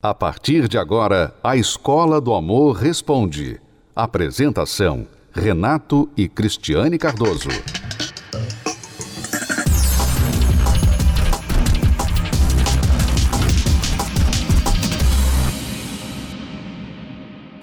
[0.00, 3.60] A partir de agora, a Escola do Amor Responde.
[3.96, 7.48] Apresentação: Renato e Cristiane Cardoso.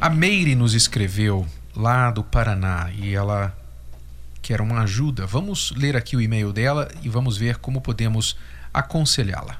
[0.01, 3.57] A Meire nos escreveu lá do Paraná e ela
[4.41, 5.25] quer uma ajuda.
[5.25, 8.35] Vamos ler aqui o e-mail dela e vamos ver como podemos
[8.73, 9.57] aconselhá-la.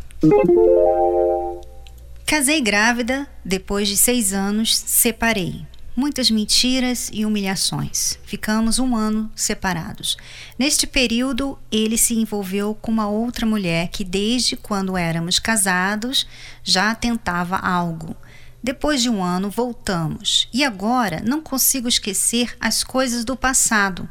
[2.26, 5.64] Casei grávida, depois de seis anos, separei.
[5.96, 8.18] Muitas mentiras e humilhações.
[8.25, 10.18] Ficamos um ano separados.
[10.57, 16.28] Neste período, ele se envolveu com uma outra mulher que, desde quando éramos casados,
[16.64, 18.16] já tentava algo.
[18.61, 20.50] Depois de um ano, voltamos.
[20.52, 24.10] E agora não consigo esquecer as coisas do passado.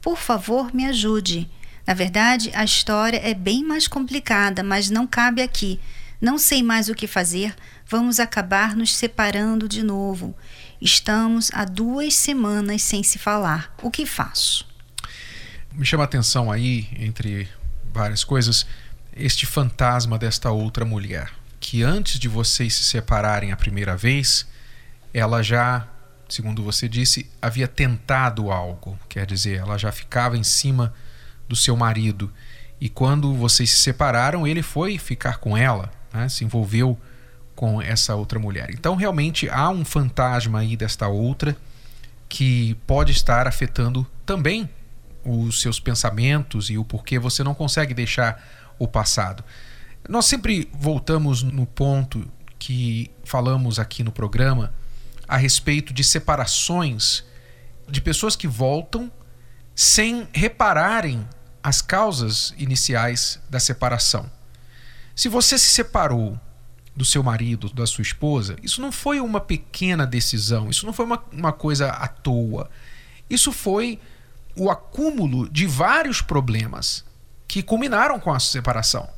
[0.00, 1.50] Por favor, me ajude.
[1.86, 5.78] Na verdade, a história é bem mais complicada, mas não cabe aqui.
[6.22, 7.52] Não sei mais o que fazer,
[7.84, 10.36] vamos acabar nos separando de novo.
[10.80, 13.74] Estamos há duas semanas sem se falar.
[13.82, 14.64] O que faço?
[15.72, 17.48] Me chama a atenção aí, entre
[17.92, 18.64] várias coisas,
[19.16, 24.46] este fantasma desta outra mulher, que antes de vocês se separarem a primeira vez,
[25.12, 25.88] ela já,
[26.28, 28.96] segundo você disse, havia tentado algo.
[29.08, 30.94] Quer dizer, ela já ficava em cima
[31.48, 32.32] do seu marido.
[32.80, 36.98] E quando vocês se separaram, ele foi ficar com ela né, se envolveu
[37.54, 38.70] com essa outra mulher.
[38.70, 41.56] Então, realmente há um fantasma aí desta outra
[42.28, 44.68] que pode estar afetando também
[45.24, 48.42] os seus pensamentos e o porquê você não consegue deixar
[48.78, 49.44] o passado.
[50.08, 52.26] Nós sempre voltamos no ponto
[52.58, 54.72] que falamos aqui no programa
[55.28, 57.24] a respeito de separações
[57.88, 59.10] de pessoas que voltam
[59.74, 61.26] sem repararem
[61.62, 64.28] as causas iniciais da separação.
[65.14, 66.38] Se você se separou
[66.94, 71.04] do seu marido, da sua esposa, isso não foi uma pequena decisão, isso não foi
[71.04, 72.70] uma, uma coisa à toa.
[73.28, 73.98] Isso foi
[74.54, 77.04] o acúmulo de vários problemas
[77.48, 79.08] que culminaram com a separação.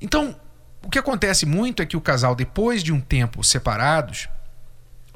[0.00, 0.38] Então,
[0.82, 4.28] o que acontece muito é que o casal, depois de um tempo separados,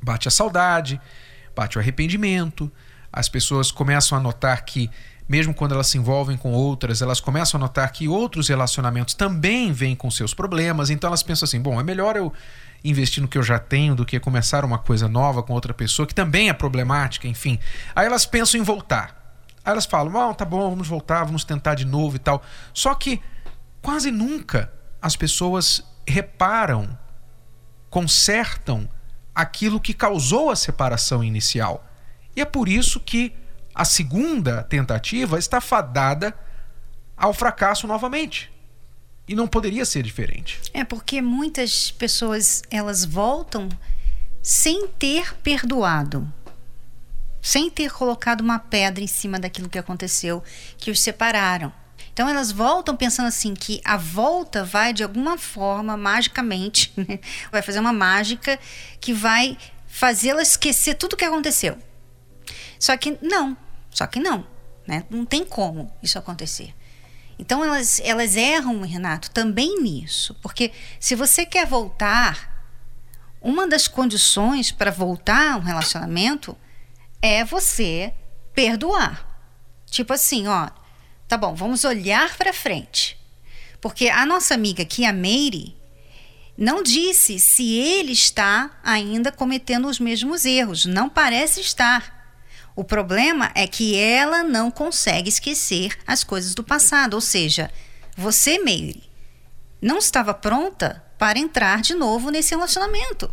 [0.02, 1.00] bate a saudade,
[1.54, 2.70] bate o arrependimento,
[3.12, 4.90] as pessoas começam a notar que
[5.32, 9.72] mesmo quando elas se envolvem com outras, elas começam a notar que outros relacionamentos também
[9.72, 12.30] vêm com seus problemas, então elas pensam assim: bom, é melhor eu
[12.84, 16.06] investir no que eu já tenho do que começar uma coisa nova com outra pessoa
[16.06, 17.58] que também é problemática, enfim.
[17.96, 19.38] Aí elas pensam em voltar.
[19.64, 22.42] Aí elas falam: "Ah, tá bom, vamos voltar, vamos tentar de novo e tal".
[22.74, 23.18] Só que
[23.80, 24.70] quase nunca
[25.00, 26.90] as pessoas reparam,
[27.88, 28.86] consertam
[29.34, 31.86] aquilo que causou a separação inicial.
[32.36, 33.32] E é por isso que
[33.74, 36.34] a segunda tentativa está fadada
[37.16, 38.52] ao fracasso novamente.
[39.26, 40.60] E não poderia ser diferente.
[40.74, 43.68] É porque muitas pessoas elas voltam
[44.42, 46.30] sem ter perdoado,
[47.40, 50.42] sem ter colocado uma pedra em cima daquilo que aconteceu,
[50.76, 51.72] que os separaram.
[52.12, 56.92] Então elas voltam pensando assim que a volta vai de alguma forma magicamente,
[57.50, 58.58] vai fazer uma mágica
[59.00, 59.56] que vai
[59.86, 61.78] fazê-la esquecer tudo o que aconteceu.
[62.82, 63.56] Só que não,
[63.92, 64.44] só que não,
[64.84, 65.04] né?
[65.08, 66.74] Não tem como isso acontecer.
[67.38, 72.66] Então elas, elas erram, Renato, também nisso, porque se você quer voltar,
[73.40, 76.58] uma das condições para voltar um relacionamento
[77.22, 78.12] é você
[78.52, 79.28] perdoar.
[79.86, 80.68] Tipo assim, ó,
[81.28, 83.16] tá bom, vamos olhar para frente.
[83.80, 85.76] Porque a nossa amiga aqui, a Meire,
[86.58, 90.84] não disse se ele está ainda cometendo os mesmos erros.
[90.84, 92.21] Não parece estar.
[92.74, 97.70] O problema é que ela não consegue esquecer as coisas do passado, ou seja,
[98.16, 99.02] você, Meire,
[99.80, 103.32] não estava pronta para entrar de novo nesse relacionamento.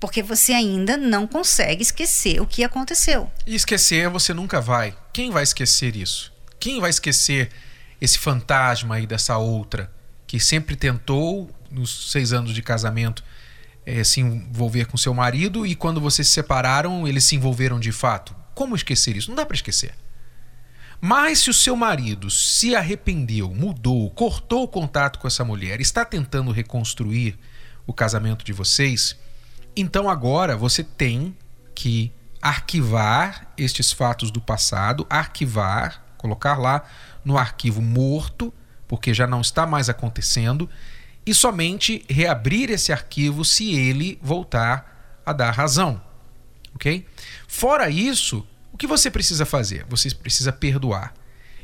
[0.00, 3.30] Porque você ainda não consegue esquecer o que aconteceu.
[3.46, 4.94] E esquecer você nunca vai.
[5.12, 6.32] Quem vai esquecer isso?
[6.58, 7.50] Quem vai esquecer
[8.00, 9.90] esse fantasma aí dessa outra
[10.26, 13.22] que sempre tentou, nos seis anos de casamento,
[13.86, 17.92] é, se envolver com seu marido e quando vocês se separaram, eles se envolveram de
[17.92, 18.34] fato?
[18.54, 19.30] Como esquecer isso?
[19.30, 19.94] Não dá para esquecer.
[21.00, 26.04] Mas se o seu marido se arrependeu, mudou, cortou o contato com essa mulher, está
[26.04, 27.38] tentando reconstruir
[27.86, 29.18] o casamento de vocês,
[29.76, 31.36] então agora você tem
[31.74, 32.10] que
[32.40, 36.84] arquivar estes fatos do passado, arquivar, colocar lá
[37.22, 38.52] no arquivo morto,
[38.88, 40.70] porque já não está mais acontecendo,
[41.26, 46.00] e somente reabrir esse arquivo se ele voltar a dar razão
[46.74, 47.06] ok?
[47.46, 49.84] Fora isso, o que você precisa fazer?
[49.88, 51.14] Você precisa perdoar.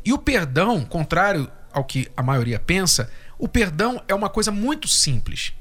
[0.04, 4.88] E o perdão, contrário ao que a maioria pensa, o perdão é uma coisa muito
[4.88, 5.52] simples.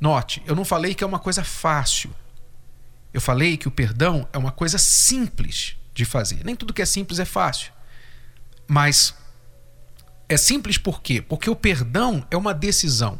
[0.00, 2.14] Note, eu não falei que é uma coisa fácil.
[3.12, 6.44] Eu falei que o perdão é uma coisa simples de fazer.
[6.44, 7.72] Nem tudo que é simples é fácil.
[8.68, 9.14] Mas
[10.28, 11.22] é simples por quê?
[11.22, 13.18] Porque o perdão é uma decisão.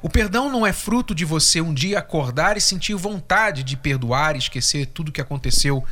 [0.00, 4.36] O perdão não é fruto de você um dia acordar e sentir vontade de perdoar
[4.36, 5.84] e esquecer tudo que aconteceu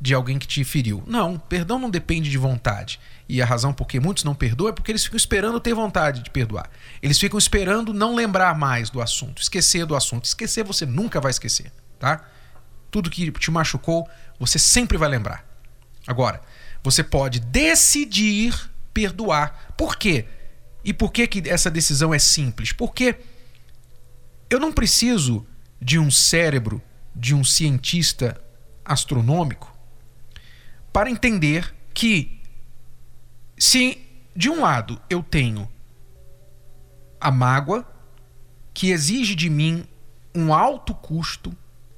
[0.00, 1.04] de alguém que te feriu.
[1.06, 2.98] Não, perdão não depende de vontade.
[3.28, 6.22] E a razão por que muitos não perdoam é porque eles ficam esperando ter vontade
[6.22, 6.68] de perdoar.
[7.00, 10.24] Eles ficam esperando não lembrar mais do assunto, esquecer do assunto.
[10.24, 12.24] Esquecer você nunca vai esquecer, tá?
[12.90, 14.08] Tudo que te machucou,
[14.38, 15.46] você sempre vai lembrar.
[16.06, 16.42] Agora,
[16.82, 18.52] você pode decidir
[18.92, 19.72] perdoar.
[19.76, 20.26] Por quê?
[20.84, 22.72] E por que, que essa decisão é simples?
[22.72, 23.16] Porque
[24.54, 25.46] eu não preciso
[25.80, 26.80] de um cérebro
[27.14, 28.40] de um cientista
[28.84, 29.76] astronômico
[30.92, 32.40] para entender que
[33.58, 34.00] se
[34.34, 35.68] de um lado eu tenho
[37.20, 37.86] a mágoa,
[38.72, 39.86] que exige de mim
[40.34, 41.56] um alto custo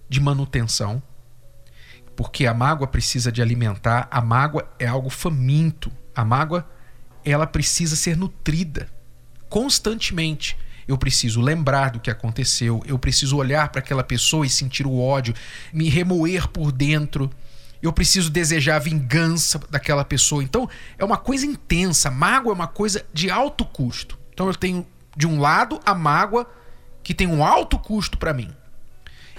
[0.08, 1.02] de manutenção,
[2.14, 6.68] porque a mágoa precisa de alimentar, a mágoa é algo faminto, a mágoa
[7.24, 8.88] ela precisa ser nutrida
[9.48, 10.56] constantemente.
[10.86, 14.98] Eu preciso lembrar do que aconteceu, eu preciso olhar para aquela pessoa e sentir o
[14.98, 15.34] ódio,
[15.72, 17.30] me remoer por dentro
[17.82, 20.42] eu preciso desejar a vingança daquela pessoa.
[20.42, 20.68] Então,
[20.98, 22.10] é uma coisa intensa.
[22.10, 24.18] Mágoa é uma coisa de alto custo.
[24.32, 24.86] Então, eu tenho,
[25.16, 26.50] de um lado, a mágoa,
[27.02, 28.50] que tem um alto custo para mim.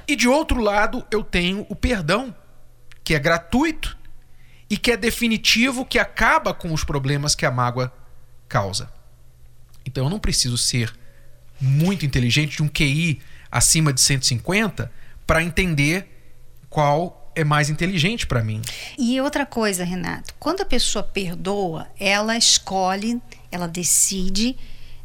[0.08, 2.34] E de outro lado, eu tenho o perdão,
[3.04, 3.98] que é gratuito
[4.70, 7.92] e que é definitivo, que acaba com os problemas que a mágoa
[8.48, 8.92] causa.
[9.86, 10.94] Então, eu não preciso ser
[11.60, 13.20] muito inteligente, de um QI
[13.52, 14.92] acima de 150,
[15.26, 16.08] para entender
[16.70, 18.62] qual é mais inteligente para mim.
[18.98, 23.22] E outra coisa, Renato, quando a pessoa perdoa, ela escolhe,
[23.52, 24.58] ela decide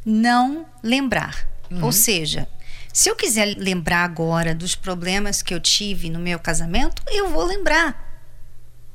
[0.05, 1.47] não lembrar.
[1.71, 1.85] Uhum.
[1.85, 2.49] Ou seja,
[2.93, 7.45] se eu quiser lembrar agora dos problemas que eu tive no meu casamento, eu vou
[7.45, 8.11] lembrar.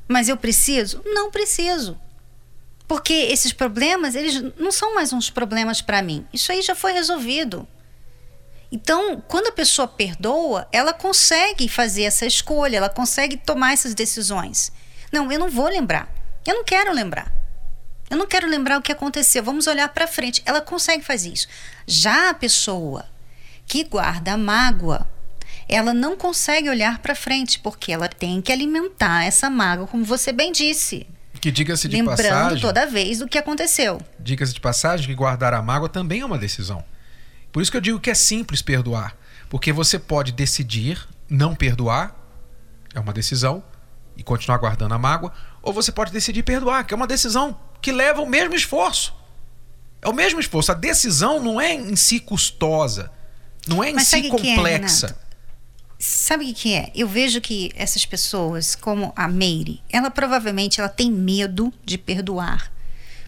[0.07, 1.01] Mas eu preciso?
[1.06, 1.98] Não preciso.
[2.88, 6.25] Porque esses problemas, eles não são mais uns problemas para mim.
[6.34, 7.68] Isso aí já foi resolvido.
[8.72, 14.72] Então, quando a pessoa perdoa, ela consegue fazer essa escolha, ela consegue tomar essas decisões.
[15.12, 16.10] Não, eu não vou lembrar.
[16.45, 17.31] Eu não quero lembrar.
[18.10, 19.44] Eu não quero lembrar o que aconteceu.
[19.44, 20.42] Vamos olhar para frente.
[20.45, 21.48] Ela consegue fazer isso.
[21.86, 23.06] Já a pessoa
[23.66, 25.07] que guarda a mágoa,
[25.68, 30.31] ela não consegue olhar para frente porque ela tem que alimentar essa mágoa, como você
[30.31, 31.06] bem disse.
[31.47, 32.59] Que diga-se de Lembrando passagem.
[32.59, 34.01] toda vez do que aconteceu.
[34.19, 36.83] Diga-se de passagem que guardar a mágoa também é uma decisão.
[37.53, 39.15] Por isso que eu digo que é simples perdoar.
[39.47, 42.13] Porque você pode decidir não perdoar,
[42.94, 43.63] é uma decisão,
[44.17, 45.31] e continuar guardando a mágoa,
[45.63, 49.15] ou você pode decidir perdoar, que é uma decisão que leva o mesmo esforço.
[50.01, 50.73] É o mesmo esforço.
[50.73, 53.09] A decisão não é em si custosa,
[53.65, 55.07] não é em Mas si complexa.
[55.07, 55.26] Que é,
[55.99, 56.91] sabe o que é?
[56.94, 62.71] Eu vejo que essas pessoas, como a Meire, ela provavelmente ela tem medo de perdoar.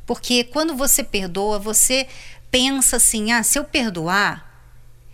[0.06, 2.08] Porque quando você perdoa, você
[2.52, 4.50] pensa assim: ah, se eu perdoar,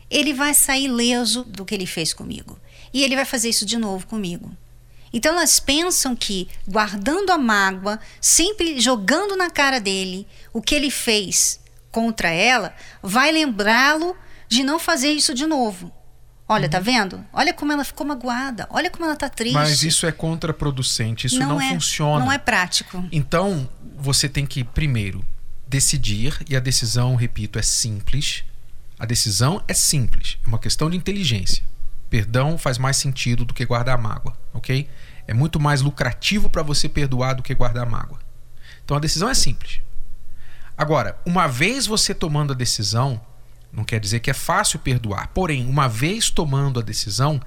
[0.09, 2.59] ele vai sair leso do que ele fez comigo.
[2.93, 4.51] E ele vai fazer isso de novo comigo.
[5.11, 10.91] Então elas pensam que, guardando a mágoa, sempre jogando na cara dele o que ele
[10.91, 11.59] fez
[11.89, 14.15] contra ela, vai lembrá-lo
[14.49, 15.91] de não fazer isso de novo.
[16.47, 16.83] Olha, tá uhum.
[16.83, 17.25] vendo?
[17.33, 18.67] Olha como ela ficou magoada.
[18.69, 19.53] Olha como ela tá triste.
[19.53, 21.25] Mas isso é contraproducente.
[21.25, 22.23] Isso não, não é, funciona.
[22.23, 23.03] Não é prático.
[23.11, 25.25] Então, você tem que, primeiro,
[25.67, 28.43] decidir, e a decisão, repito, é simples.
[28.99, 31.63] A decisão é simples, é uma questão de inteligência.
[32.09, 34.87] Perdão faz mais sentido do que guardar mágoa, ok?
[35.27, 38.19] É muito mais lucrativo para você perdoar do que guardar mágoa.
[38.83, 39.81] Então a decisão é simples.
[40.77, 43.19] Agora, uma vez você tomando a decisão,
[43.75, 45.29] não quer dizer que é fácil perdoar.
[45.33, 47.41] Porém, uma vez tomando a decisão,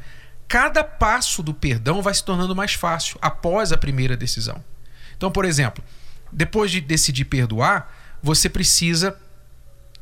[0.47, 4.63] cada passo do perdão vai se tornando mais fácil após a primeira decisão.
[5.17, 5.83] Então, por exemplo,
[6.33, 7.93] depois de decidir perdoar,
[8.23, 9.17] você precisa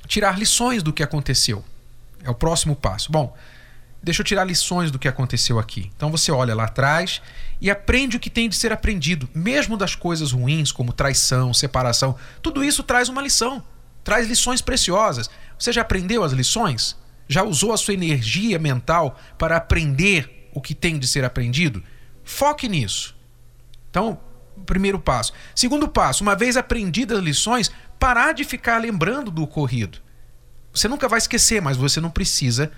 [0.06, 1.64] tirar lições do que aconteceu.
[2.22, 3.10] É o próximo passo.
[3.10, 3.36] Bom,
[4.02, 5.90] deixa eu tirar lições do que aconteceu aqui.
[5.96, 7.20] Então você olha lá atrás
[7.60, 12.16] e aprende o que tem de ser aprendido, mesmo das coisas ruins, como traição, separação.
[12.42, 13.62] Tudo isso traz uma lição,
[14.04, 15.30] traz lições preciosas.
[15.58, 16.96] Você já aprendeu as lições?
[17.28, 21.82] Já usou a sua energia mental para aprender o que tem de ser aprendido?
[22.24, 23.16] Foque nisso.
[23.90, 24.20] Então,
[24.64, 25.32] primeiro passo.
[25.54, 29.98] Segundo passo, uma vez aprendidas as lições, parar de ficar lembrando do ocorrido.
[30.72, 32.70] Você nunca vai esquecer, mas você não precisa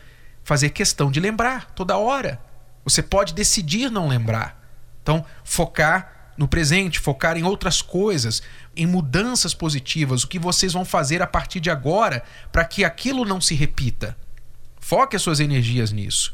[0.44, 2.40] fazer questão de lembrar toda hora.
[2.84, 4.58] Você pode decidir não lembrar.
[5.02, 8.40] Então, focar no presente, focar em outras coisas,
[8.76, 13.24] em mudanças positivas, o que vocês vão fazer a partir de agora para que aquilo
[13.24, 14.16] não se repita.
[14.80, 16.32] Foque as suas energias nisso.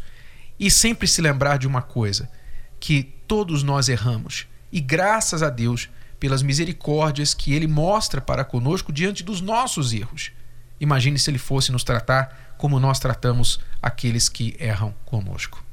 [0.60, 2.30] E sempre se lembrar de uma coisa:
[2.78, 4.46] que todos nós erramos.
[4.70, 5.88] E graças a Deus
[6.20, 10.30] pelas misericórdias que ele mostra para conosco diante dos nossos erros.
[10.78, 15.64] Imagine se ele fosse nos tratar como nós tratamos aqueles que erram conosco.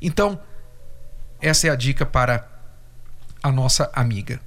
[0.00, 0.40] Então,
[1.40, 2.57] essa é a dica para
[3.48, 4.40] a nossa amiga.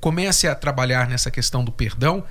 [0.00, 2.24] Comece a trabalhar nessa questão do perdão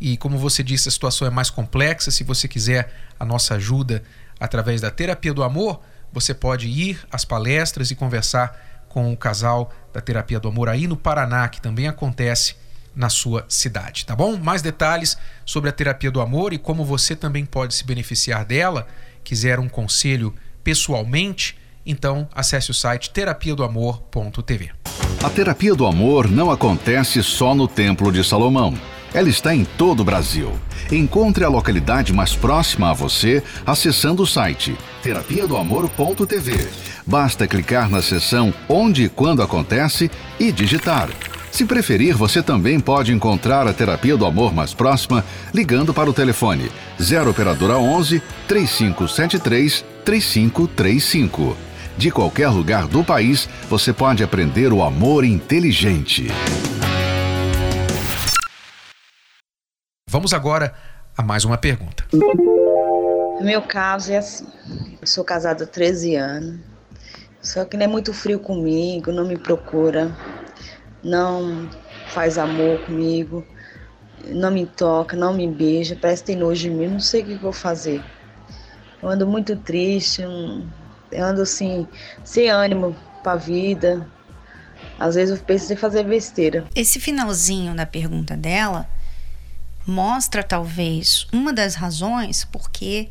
[0.00, 2.10] e, como você disse, a situação é mais complexa.
[2.10, 4.02] Se você quiser a nossa ajuda
[4.38, 5.80] através da terapia do amor,
[6.12, 10.86] você pode ir às palestras e conversar com o casal da terapia do amor aí
[10.86, 12.56] no Paraná, que também acontece
[12.94, 14.38] na sua cidade, tá bom?
[14.38, 18.86] Mais detalhes sobre a terapia do amor e como você também pode se beneficiar dela,
[19.22, 24.72] quiser um conselho pessoalmente, então acesse o site terapia do amor.tv.
[25.26, 28.72] A terapia do amor não acontece só no Templo de Salomão.
[29.12, 30.52] Ela está em todo o Brasil.
[30.88, 36.68] Encontre a localidade mais próxima a você acessando o site terapia do amor.tv.
[37.04, 41.08] Basta clicar na seção Onde e Quando Acontece e digitar.
[41.50, 46.14] Se preferir, você também pode encontrar a terapia do amor mais próxima ligando para o
[46.14, 46.70] telefone
[47.02, 51.66] 0 operadora 11 3573 3535.
[51.98, 56.26] De qualquer lugar do país, você pode aprender o amor inteligente.
[60.06, 60.74] Vamos agora
[61.16, 62.04] a mais uma pergunta.
[62.12, 64.46] No meu caso é assim:
[65.00, 66.60] eu sou casada há 13 anos,
[67.40, 70.14] só que ele é muito frio comigo, não me procura,
[71.02, 71.66] não
[72.08, 73.42] faz amor comigo,
[74.26, 77.24] não me toca, não me beija, parece que tem nojo de mim, não sei o
[77.24, 78.04] que eu vou fazer.
[79.02, 80.62] Eu ando muito triste, eu
[81.14, 81.86] ando assim,
[82.24, 84.06] sem ânimo pra vida.
[84.98, 86.64] Às vezes eu penso em fazer besteira.
[86.74, 88.88] Esse finalzinho da pergunta dela
[89.86, 93.08] mostra talvez uma das razões porque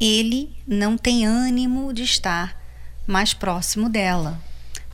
[0.00, 2.60] ele não tem ânimo de estar
[3.06, 4.38] mais próximo dela.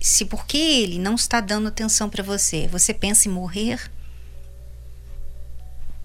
[0.00, 3.90] Se porque ele não está dando atenção para você, você pensa em morrer,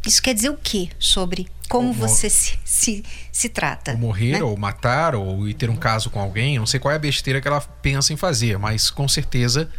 [0.06, 3.94] isso quer dizer o que sobre como ou você se, se, se trata?
[3.94, 4.44] Ou morrer, né?
[4.44, 6.60] ou matar, ou ter um caso com alguém.
[6.60, 9.70] não sei qual é a besteira que ela pensa em fazer, mas com certeza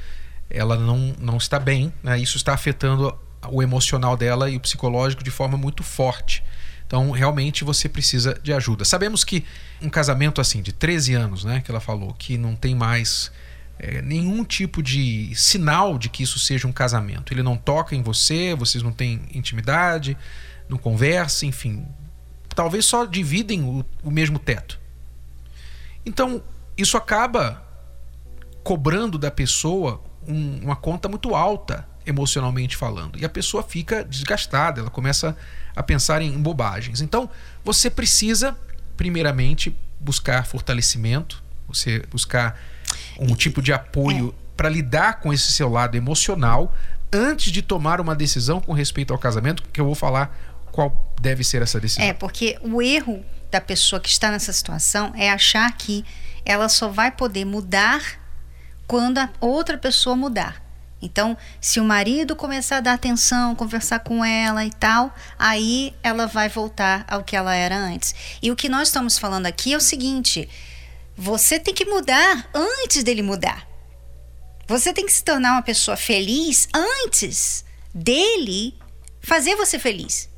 [0.50, 1.92] ela não, não está bem.
[2.02, 2.18] Né?
[2.18, 3.16] Isso está afetando
[3.50, 6.42] o emocional dela e o psicológico de forma muito forte.
[6.86, 8.84] Então, realmente você precisa de ajuda.
[8.84, 9.44] Sabemos que
[9.80, 13.32] um casamento assim, de 13 anos, né, que ela falou, que não tem mais
[13.78, 17.32] é, nenhum tipo de sinal de que isso seja um casamento.
[17.32, 20.16] Ele não toca em você, vocês não têm intimidade,
[20.68, 21.86] não conversam, enfim.
[22.54, 24.78] Talvez só dividem o, o mesmo teto.
[26.06, 26.42] Então,
[26.76, 27.62] isso acaba
[28.62, 33.18] cobrando da pessoa um, uma conta muito alta emocionalmente falando.
[33.18, 35.36] E a pessoa fica desgastada, ela começa
[35.74, 37.00] a pensar em bobagens.
[37.00, 37.28] Então,
[37.64, 38.56] você precisa,
[38.96, 42.58] primeiramente, buscar fortalecimento, você buscar
[43.18, 44.44] um tipo de apoio é.
[44.56, 46.74] para lidar com esse seu lado emocional
[47.12, 50.36] antes de tomar uma decisão com respeito ao casamento, que eu vou falar
[50.72, 52.04] qual deve ser essa decisão.
[52.04, 56.04] É, porque o erro da pessoa que está nessa situação é achar que
[56.44, 58.02] ela só vai poder mudar
[58.86, 60.62] quando a outra pessoa mudar.
[61.00, 66.26] Então, se o marido começar a dar atenção, conversar com ela e tal, aí ela
[66.26, 68.14] vai voltar ao que ela era antes.
[68.42, 70.48] E o que nós estamos falando aqui é o seguinte:
[71.16, 73.68] você tem que mudar antes dele mudar.
[74.66, 78.76] Você tem que se tornar uma pessoa feliz antes dele
[79.20, 80.28] fazer você feliz.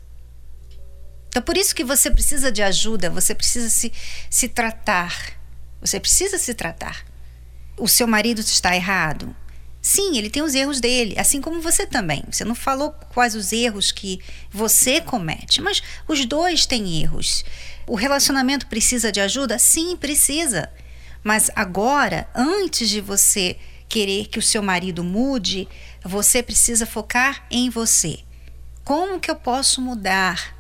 [1.29, 3.93] Então, por isso que você precisa de ajuda, você precisa se,
[4.31, 5.39] se tratar.
[5.81, 7.05] Você precisa se tratar.
[7.77, 9.35] O seu marido está errado
[9.87, 12.25] Sim, ele tem os erros dele, assim como você também.
[12.29, 17.45] Você não falou quais os erros que você comete, mas os dois têm erros.
[17.87, 19.61] O relacionamento precisa de ajuda?
[19.61, 20.69] Sim, precisa.
[21.23, 23.57] Mas agora, antes de você
[23.89, 25.69] querer que o seu marido mude,
[26.05, 28.19] você precisa focar em você.
[28.83, 30.53] Como que eu posso mudar?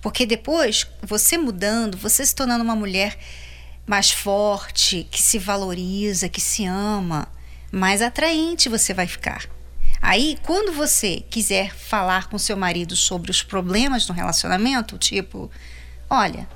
[0.00, 3.18] Porque depois, você mudando, você se tornando uma mulher
[3.84, 7.26] mais forte, que se valoriza, que se ama
[7.70, 9.48] mais atraente você vai ficar.
[10.02, 15.50] Aí, quando você quiser falar com seu marido sobre os problemas no relacionamento, tipo,
[16.08, 16.48] olha,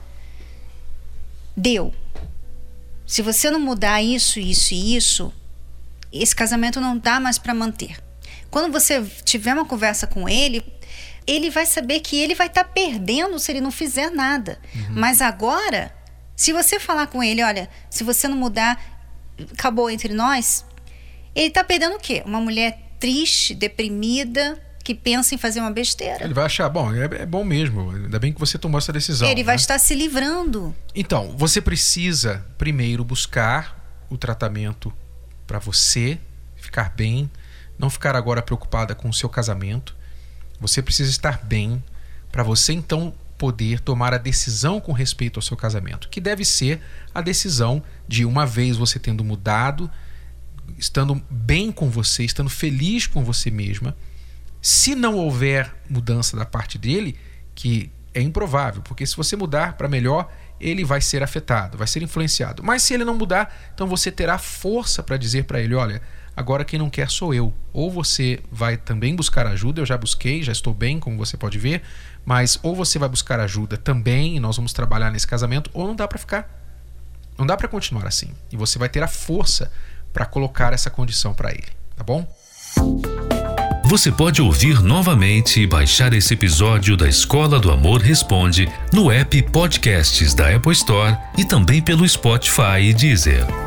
[1.57, 1.95] deu.
[3.07, 5.33] Se você não mudar isso, isso e isso,
[6.11, 8.03] esse casamento não dá mais para manter.
[8.51, 10.65] Quando você tiver uma conversa com ele,
[11.27, 14.59] ele vai saber que ele vai estar tá perdendo se ele não fizer nada.
[14.75, 14.87] Uhum.
[14.91, 15.95] Mas agora,
[16.37, 18.81] se você falar com ele, olha, se você não mudar,
[19.53, 20.65] acabou entre nós,
[21.35, 22.23] ele está perdendo o quê?
[22.25, 26.23] Uma mulher triste, deprimida, que pensa em fazer uma besteira.
[26.23, 29.27] Ele vai achar, bom, é, é bom mesmo, ainda bem que você tomou essa decisão.
[29.27, 29.61] Ele vai né?
[29.61, 30.77] estar se livrando.
[30.95, 34.93] Então, você precisa primeiro buscar o tratamento
[35.47, 36.19] para você
[36.57, 37.31] ficar bem,
[37.79, 39.97] não ficar agora preocupada com o seu casamento.
[40.61, 41.83] Você precisa estar bem
[42.31, 46.81] para você então poder tomar a decisão com respeito ao seu casamento, que deve ser
[47.15, 49.91] a decisão de uma vez você tendo mudado,
[50.79, 53.97] estando bem com você, estando feliz com você mesma,
[54.61, 57.17] se não houver mudança da parte dele,
[57.55, 62.03] que é improvável, porque se você mudar para melhor, ele vai ser afetado, vai ser
[62.03, 62.63] influenciado.
[62.63, 66.01] Mas se ele não mudar, então você terá força para dizer para ele: olha,
[66.37, 67.53] agora quem não quer sou eu.
[67.73, 71.59] Ou você vai também buscar ajuda, eu já busquei, já estou bem, como você pode
[71.59, 71.83] ver,
[72.25, 75.97] mas ou você vai buscar ajuda também e nós vamos trabalhar nesse casamento, ou não
[75.97, 76.63] dá para ficar.
[77.37, 78.33] Não dá para continuar assim.
[78.53, 79.71] E você vai ter a força
[80.15, 81.67] para colocar essa condição para ele,
[81.97, 82.25] tá bom?
[83.87, 89.43] Você pode ouvir novamente e baixar esse episódio da Escola do Amor Responde no app
[89.51, 93.64] Podcasts da Apple Store e também pelo Spotify e Deezer.